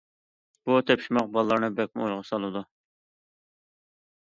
بۇ 0.69 0.77
تېپىشماق 0.87 1.29
بالىلارنى 1.37 1.71
بەكمۇ 1.83 2.09
ئويغا 2.09 2.27
سالىدۇ. 2.33 2.67